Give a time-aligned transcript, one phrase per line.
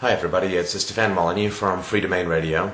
[0.00, 0.54] Hi, everybody.
[0.54, 2.70] It's Stefan Molyneux from Freedomain Radio.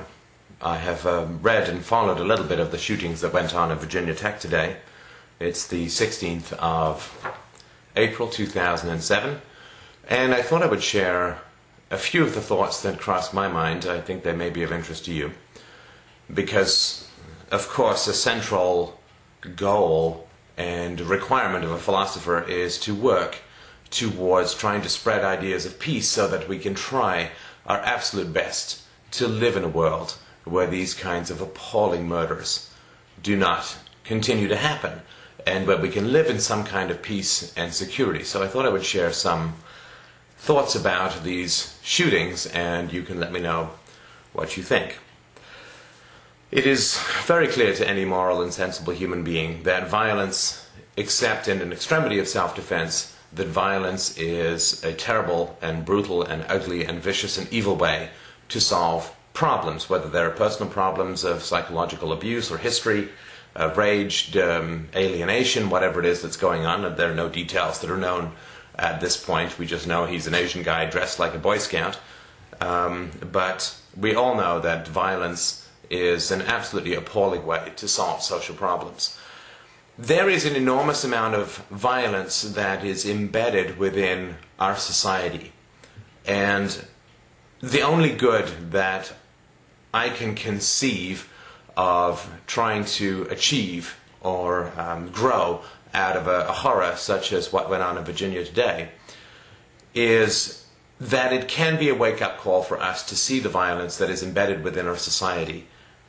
[0.61, 3.71] I have um, read and followed a little bit of the shootings that went on
[3.71, 4.77] at Virginia Tech today.
[5.39, 7.35] It's the 16th of
[7.95, 9.41] April 2007,
[10.07, 11.39] and I thought I would share
[11.89, 13.87] a few of the thoughts that crossed my mind.
[13.87, 15.31] I think they may be of interest to you.
[16.31, 17.09] Because,
[17.49, 18.99] of course, a central
[19.55, 23.39] goal and requirement of a philosopher is to work
[23.89, 27.31] towards trying to spread ideas of peace so that we can try
[27.65, 32.71] our absolute best to live in a world where these kinds of appalling murders
[33.23, 35.01] do not continue to happen
[35.47, 38.23] and where we can live in some kind of peace and security.
[38.23, 39.55] So I thought I would share some
[40.37, 43.71] thoughts about these shootings and you can let me know
[44.33, 44.97] what you think.
[46.51, 51.61] It is very clear to any moral and sensible human being that violence, except in
[51.61, 57.01] an extremity of self defense, that violence is a terrible and brutal and ugly and
[57.01, 58.09] vicious and evil way
[58.49, 63.09] to solve problems, whether they're personal problems of psychological abuse or history,
[63.55, 66.95] of rage, um, alienation, whatever it is that's going on.
[66.95, 68.33] There are no details that are known
[68.77, 69.57] at this point.
[69.57, 71.99] We just know he's an Asian guy dressed like a Boy Scout.
[72.61, 78.55] Um, but we all know that violence is an absolutely appalling way to solve social
[78.55, 79.17] problems
[79.97, 85.53] there is an enormous amount of violence that is embedded within our society.
[86.25, 86.85] And
[87.61, 89.13] the only good that
[89.93, 91.31] I can conceive
[91.77, 95.61] of trying to achieve or um, grow
[95.93, 98.89] out of a, a horror such as what went on in Virginia today
[99.93, 100.65] is
[100.99, 104.09] that it can be a wake up call for us to see the violence that
[104.09, 105.67] is embedded within our society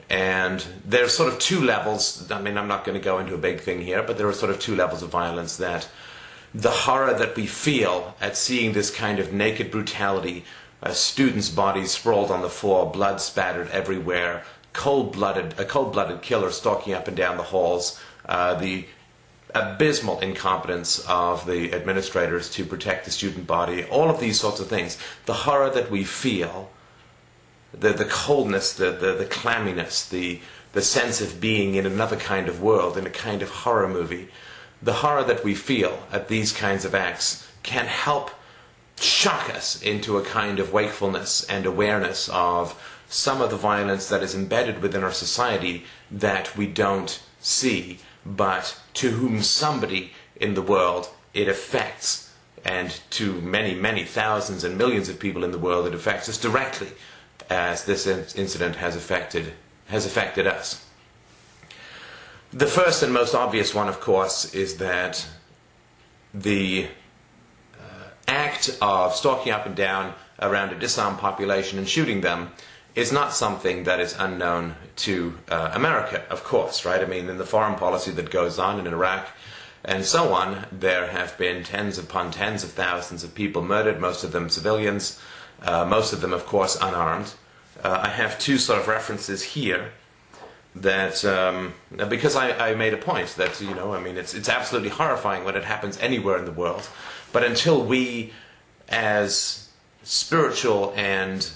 [0.08, 2.30] and there's sort of two levels.
[2.30, 4.32] I mean, I'm not going to go into a big thing here, but there are
[4.32, 5.88] sort of two levels of violence that
[6.54, 10.44] the horror that we feel at seeing this kind of naked brutality,
[10.80, 16.94] a students' body sprawled on the floor, blood spattered everywhere, cold-blooded, a cold-blooded killer stalking
[16.94, 18.86] up and down the halls, uh, the
[19.54, 24.68] abysmal incompetence of the administrators to protect the student body, all of these sorts of
[24.68, 24.98] things.
[25.24, 26.70] The horror that we feel
[27.78, 30.40] the, the coldness, the, the, the clamminess, the,
[30.72, 34.28] the sense of being in another kind of world, in a kind of horror movie.
[34.82, 38.30] The horror that we feel at these kinds of acts can help
[39.00, 44.22] shock us into a kind of wakefulness and awareness of some of the violence that
[44.22, 50.62] is embedded within our society that we don't see, but to whom somebody in the
[50.62, 52.32] world it affects.
[52.64, 56.38] And to many, many thousands and millions of people in the world, it affects us
[56.38, 56.88] directly
[57.50, 59.52] as this incident has affected,
[59.88, 60.84] has affected us.
[62.52, 65.26] The first and most obvious one, of course, is that
[66.32, 66.86] the
[67.78, 72.52] uh, act of stalking up and down around a disarmed population and shooting them
[72.94, 77.02] is not something that is unknown to uh, America, of course, right?
[77.02, 79.28] I mean, in the foreign policy that goes on in Iraq
[79.84, 84.24] and so on, there have been tens upon tens of thousands of people murdered, most
[84.24, 85.20] of them civilians,
[85.64, 87.34] most of them, of course, unarmed.
[87.82, 89.92] Uh, I have two sort of references here
[90.74, 91.74] that um,
[92.08, 95.44] because I, I, made a point that you know I mean it's it's absolutely horrifying
[95.44, 96.88] when it happens anywhere in the world,
[97.32, 98.32] but until we
[98.88, 99.68] as
[100.02, 101.50] spiritual and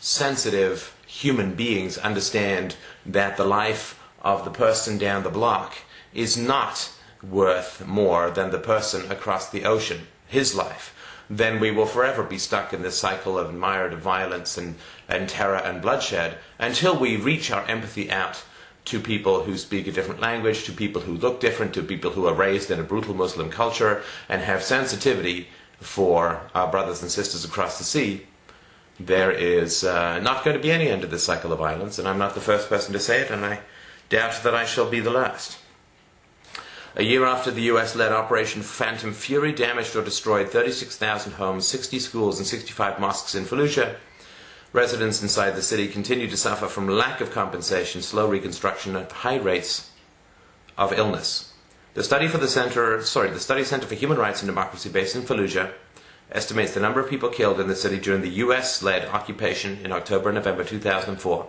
[0.00, 2.76] sensitive human beings understand
[3.06, 5.74] that the life of the person down the block
[6.12, 6.90] is not
[7.22, 10.94] worth more than the person across the ocean, his life
[11.30, 14.74] then we will forever be stuck in this cycle of mired violence and,
[15.08, 18.42] and terror and bloodshed until we reach our empathy out
[18.84, 22.26] to people who speak a different language, to people who look different, to people who
[22.26, 25.48] are raised in a brutal Muslim culture and have sensitivity
[25.80, 28.26] for our brothers and sisters across the sea,
[29.00, 32.06] there is uh, not going to be any end to this cycle of violence, and
[32.06, 33.60] I'm not the first person to say it, and I
[34.08, 35.58] doubt that I shall be the last.
[36.96, 41.98] A year after the US led Operation Phantom Fury damaged or destroyed 36,000 homes, 60
[41.98, 43.96] schools, and 65 mosques in Fallujah,
[44.72, 49.38] residents inside the city continue to suffer from lack of compensation, slow reconstruction, and high
[49.38, 49.90] rates
[50.78, 51.52] of illness.
[51.94, 55.16] The study for the Center, sorry, the Study Center for Human Rights and Democracy based
[55.16, 55.72] in Fallujah
[56.30, 60.28] estimates the number of people killed in the city during the US-led occupation in October
[60.28, 61.48] and November 2004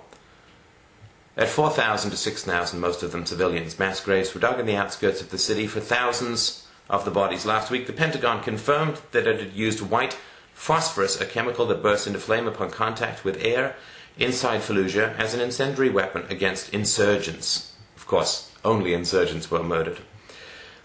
[1.37, 5.21] at 4,000 to 6,000, most of them civilians, mass graves were dug in the outskirts
[5.21, 7.45] of the city for thousands of the bodies.
[7.45, 10.17] Last week, the Pentagon confirmed that it had used white
[10.53, 13.75] phosphorus, a chemical that bursts into flame upon contact with air
[14.17, 17.73] inside Fallujah, as an incendiary weapon against insurgents.
[17.97, 19.99] Of course, only insurgents were murdered.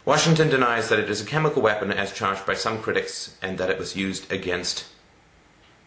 [0.05, 3.71] Washington denies that it is a chemical weapon as charged by some critics and that
[3.71, 4.87] it was used against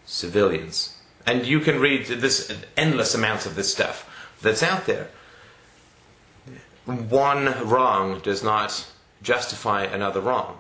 [0.06, 0.98] civilians.
[1.26, 4.10] And you can read this endless amounts of this stuff
[4.44, 5.08] that's out there.
[6.86, 8.86] One wrong does not
[9.22, 10.60] justify another wrong,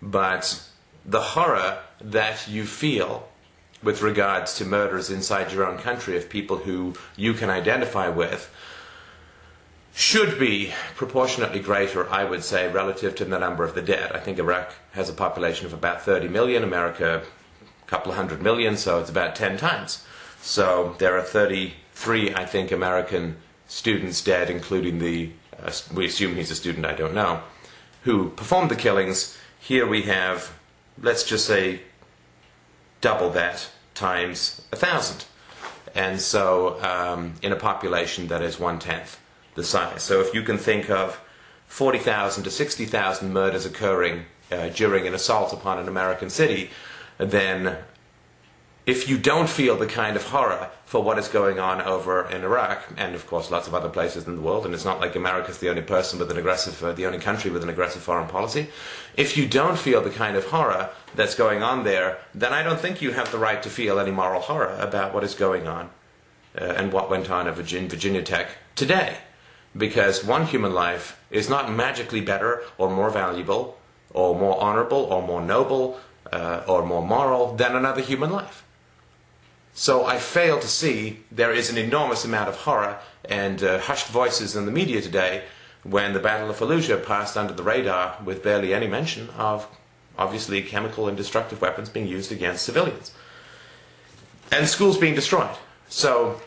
[0.00, 0.62] but
[1.04, 3.28] the horror that you feel
[3.82, 8.54] with regards to murders inside your own country of people who you can identify with
[9.92, 14.12] should be proportionately greater, I would say, relative to the number of the dead.
[14.12, 17.22] I think Iraq has a population of about 30 million, America
[17.62, 20.04] a couple of hundred million, so it's about 10 times.
[20.40, 21.22] So there are
[22.00, 23.36] 33, I think, American
[23.68, 25.30] students dead, including the,
[25.62, 27.42] uh, we assume he's a student, I don't know,
[28.04, 29.36] who performed the killings.
[29.60, 30.50] Here we have,
[31.02, 31.82] let's just say,
[33.02, 35.26] double that times a thousand.
[35.94, 39.20] And so um, in a population that is one tenth
[39.54, 40.02] the size.
[40.02, 41.20] So if you can think of
[41.66, 46.70] 40,000 to 60,000 murders occurring uh, during an assault upon an American city,
[47.18, 47.76] then
[48.86, 52.42] if you don't feel the kind of horror for what is going on over in
[52.42, 55.14] Iraq, and of course lots of other places in the world, and it's not like
[55.14, 58.28] America's the only person with an aggressive, uh, the only country with an aggressive foreign
[58.28, 58.68] policy,
[59.16, 62.80] if you don't feel the kind of horror that's going on there, then I don't
[62.80, 65.90] think you have the right to feel any moral horror about what is going on
[66.58, 69.18] uh, and what went on at Virginia Tech today.
[69.76, 73.78] Because one human life is not magically better or more valuable
[74.12, 76.00] or more honorable or more noble
[76.32, 78.64] uh, or more moral than another human life.
[79.80, 84.08] So I fail to see there is an enormous amount of horror and uh, hushed
[84.08, 85.44] voices in the media today
[85.84, 89.66] when the Battle of Fallujah passed under the radar with barely any mention of
[90.18, 93.12] obviously chemical and destructive weapons being used against civilians.
[94.52, 95.56] And schools being destroyed.
[95.88, 96.42] So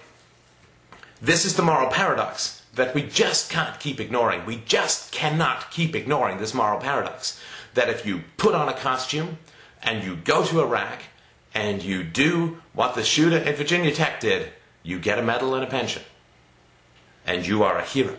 [1.19, 4.45] this is the moral paradox that we just can't keep ignoring.
[4.45, 7.41] We just cannot keep ignoring this moral paradox.
[7.74, 9.39] That if you put on a costume
[9.81, 11.00] and you go to Iraq
[11.53, 14.51] and you do what the shooter at Virginia Tech did,
[14.81, 16.03] you get a medal and a pension.
[17.25, 18.17] And you are a hero.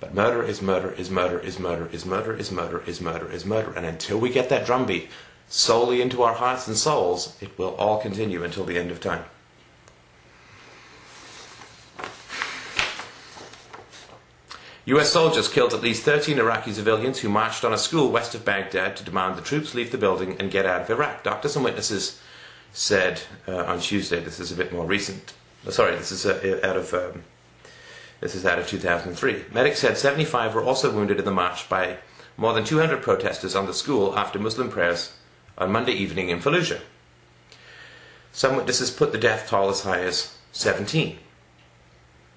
[0.00, 3.46] But murder is murder is murder is murder is murder is murder is murder is
[3.46, 3.72] murder.
[3.74, 5.08] And until we get that drumbeat
[5.48, 9.24] solely into our hearts and souls, it will all continue until the end of time.
[14.86, 18.44] US soldiers killed at least 13 Iraqi civilians who marched on a school west of
[18.44, 21.24] Baghdad to demand the troops leave the building and get out of Iraq.
[21.24, 22.20] Doctors and witnesses
[22.72, 25.32] said uh, on Tuesday, this is a bit more recent,
[25.66, 27.24] oh, sorry, this is uh, out of um,
[28.20, 29.46] this is out of 2003.
[29.52, 31.98] Medics said 75 were also wounded in the march by
[32.36, 35.12] more than 200 protesters on the school after Muslim prayers
[35.58, 36.80] on Monday evening in Fallujah.
[38.30, 41.18] Some witnesses put the death toll as high as 17.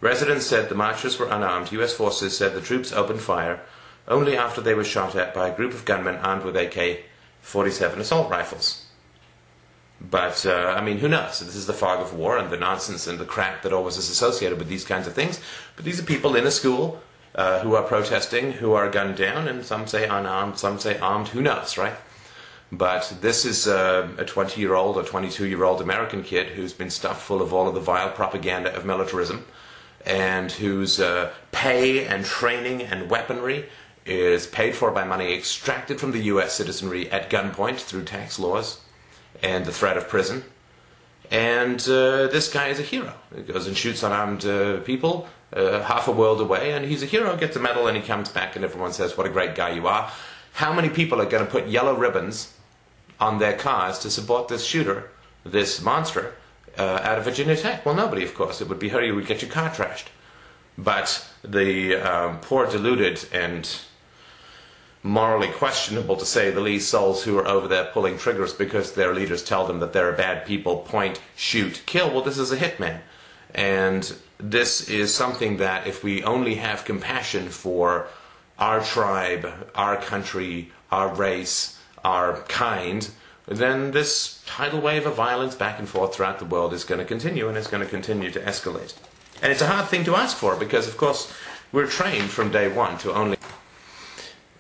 [0.01, 1.71] Residents said the marchers were unarmed.
[1.73, 3.61] US forces said the troops opened fire
[4.07, 7.01] only after they were shot at by a group of gunmen armed with AK
[7.41, 8.85] 47 assault rifles.
[10.01, 11.39] But, uh, I mean, who knows?
[11.39, 14.09] This is the fog of war and the nonsense and the crap that always is
[14.09, 15.41] associated with these kinds of things.
[15.75, 17.01] But these are people in a school
[17.35, 21.27] uh, who are protesting, who are gunned down, and some say unarmed, some say armed.
[21.29, 21.95] Who knows, right?
[22.71, 26.71] But this is uh, a 20 year old or 22 year old American kid who's
[26.71, 29.45] been stuffed full of all of the vile propaganda of militarism
[30.05, 33.65] and whose uh, pay and training and weaponry
[34.05, 38.81] is paid for by money extracted from the US citizenry at gunpoint through tax laws
[39.43, 40.43] and the threat of prison.
[41.31, 43.13] And uh, this guy is a hero.
[43.35, 47.05] He goes and shoots unarmed uh, people uh, half a world away, and he's a
[47.05, 49.71] hero, gets a medal, and he comes back, and everyone says, What a great guy
[49.71, 50.11] you are.
[50.53, 52.53] How many people are going to put yellow ribbons
[53.19, 55.09] on their cars to support this shooter,
[55.43, 56.33] this monster?
[56.77, 57.85] Uh, out of Virginia Tech?
[57.85, 58.61] Well, nobody, of course.
[58.61, 60.05] It would be her you would get your car trashed.
[60.77, 63.69] But the um, poor, deluded, and
[65.03, 69.13] morally questionable, to say the least, souls who are over there pulling triggers because their
[69.13, 72.11] leaders tell them that they're bad people, point, shoot, kill.
[72.11, 72.99] Well, this is a hitman.
[73.53, 78.07] And this is something that if we only have compassion for
[78.57, 83.09] our tribe, our country, our race, our kind,
[83.57, 87.05] then this tidal wave of violence back and forth throughout the world is going to
[87.05, 88.93] continue and it's going to continue to escalate.
[89.41, 91.33] And it's a hard thing to ask for because, of course,
[91.71, 93.37] we're trained from day one to only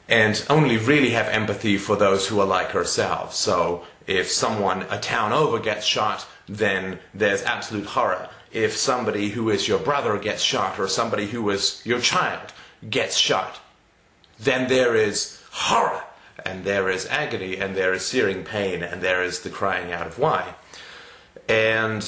[0.07, 3.35] and only really have empathy for those who are like ourselves.
[3.35, 8.27] So if someone a town over gets shot, then there's absolute horror.
[8.51, 12.51] If somebody who is your brother gets shot or somebody who is your child
[12.89, 13.59] gets shot,
[14.39, 16.03] then there is horror
[16.45, 20.07] and there is agony, and there is searing pain, and there is the crying out
[20.07, 20.55] of why.
[21.47, 22.05] And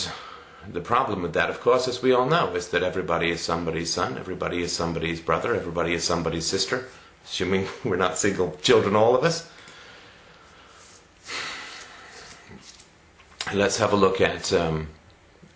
[0.68, 3.92] the problem with that, of course, as we all know, is that everybody is somebody's
[3.92, 6.86] son, everybody is somebody's brother, everybody is somebody's sister,
[7.26, 9.50] assuming we're not single children, all of us.
[13.54, 14.88] let's have a look at um,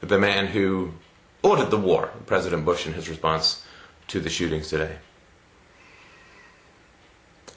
[0.02, 0.92] the man who
[1.44, 3.64] ordered the war, President Bush, in his response
[4.08, 4.98] to the shootings today.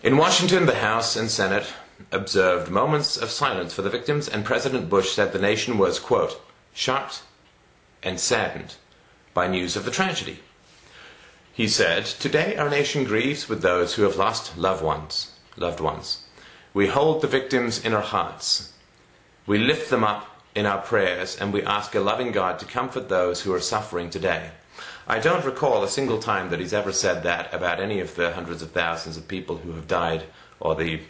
[0.00, 1.74] In Washington, the House and Senate
[2.12, 6.40] observed moments of silence for the victims, and President Bush said the nation was, quote,
[6.72, 7.22] shocked
[8.04, 8.76] and saddened
[9.34, 10.38] by news of the tragedy.
[11.52, 16.22] He said, Today our nation grieves with those who have lost loved ones, loved ones.
[16.72, 18.72] We hold the victims in our hearts.
[19.48, 23.08] We lift them up in our prayers and we ask a loving God to comfort
[23.08, 24.50] those who are suffering today.
[25.06, 28.32] I don't recall a single time that he's ever said that about any of the
[28.32, 30.24] hundreds of thousands of people who have died
[30.60, 31.00] or the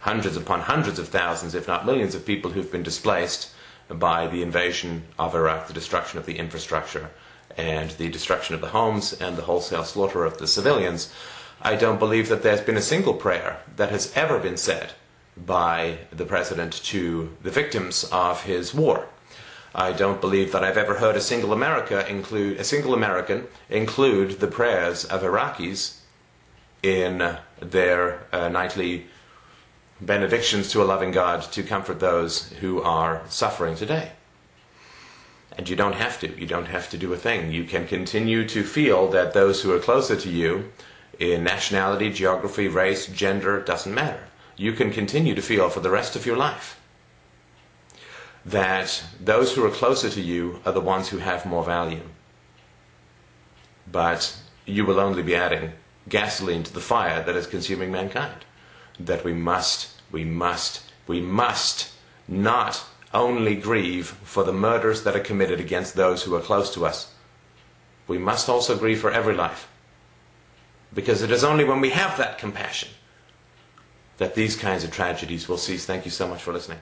[0.00, 3.52] hundreds upon hundreds of thousands, if not millions of people who've been displaced
[3.88, 7.10] by the invasion of Iraq, the destruction of the infrastructure,
[7.56, 11.12] and the destruction of the homes and the wholesale slaughter of the civilians.
[11.60, 14.92] I don't believe that there's been a single prayer that has ever been said
[15.36, 19.08] by the president to the victims of his war.
[19.74, 24.40] I don't believe that I've ever heard a single America include a single American include
[24.40, 25.98] the prayers of Iraqis
[26.82, 29.06] in their uh, nightly
[30.00, 34.12] benedictions to a loving God to comfort those who are suffering today.
[35.56, 36.40] And you don't have to.
[36.40, 37.52] You don't have to do a thing.
[37.52, 40.72] You can continue to feel that those who are closer to you
[41.18, 44.24] in nationality, geography, race, gender, doesn't matter.
[44.56, 46.79] You can continue to feel for the rest of your life
[48.44, 52.02] that those who are closer to you are the ones who have more value.
[53.90, 55.72] But you will only be adding
[56.08, 58.44] gasoline to the fire that is consuming mankind.
[58.98, 61.92] That we must, we must, we must
[62.28, 66.86] not only grieve for the murders that are committed against those who are close to
[66.86, 67.12] us.
[68.06, 69.68] We must also grieve for every life.
[70.94, 72.88] Because it is only when we have that compassion
[74.18, 75.86] that these kinds of tragedies will cease.
[75.86, 76.78] Thank you so much for listening.